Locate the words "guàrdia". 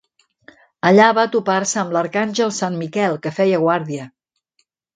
3.69-4.11